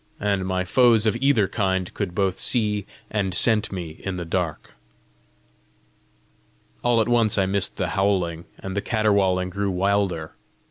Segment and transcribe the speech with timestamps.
[0.19, 4.71] and my foes of either kind could both see and scent me in the dark!
[6.81, 10.31] All at once I missed the howling, and the caterwauling grew wilder.